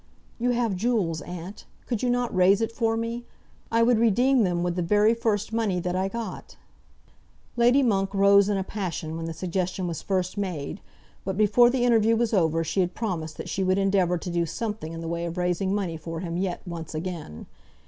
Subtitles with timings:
[0.39, 3.23] "You have jewels, aunt; could you not raise it for me?
[3.71, 6.57] I would redeem them with the very first money that I got."
[7.55, 10.81] Lady Monk rose in a passion when the suggestion was first made,
[11.23, 14.47] but before the interview was over she had promised that she would endeavour to do
[14.47, 17.45] something in the way of raising money for him yet, once again.